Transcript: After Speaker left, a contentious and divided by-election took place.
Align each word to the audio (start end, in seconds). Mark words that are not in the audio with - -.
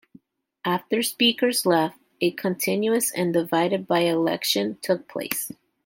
After 0.65 1.03
Speaker 1.03 1.51
left, 1.63 1.99
a 2.21 2.31
contentious 2.31 3.11
and 3.11 3.31
divided 3.31 3.85
by-election 3.85 4.79
took 4.81 5.07
place. 5.07 5.51